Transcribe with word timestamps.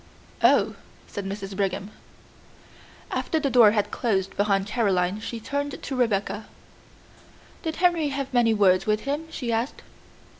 "Oh," 0.41 0.77
said 1.05 1.25
Mrs. 1.27 1.55
Brigham. 1.55 1.91
After 3.11 3.39
the 3.39 3.51
door 3.51 3.69
had 3.73 3.91
closed 3.91 4.35
behind 4.35 4.65
Caroline, 4.65 5.19
she 5.19 5.39
turned 5.39 5.79
to 5.79 5.95
Rebecca. 5.95 6.47
"Did 7.61 7.75
Henry 7.75 8.07
have 8.07 8.33
many 8.33 8.51
words 8.55 8.87
with 8.87 9.01
him?" 9.01 9.27
she 9.29 9.51
asked. 9.51 9.83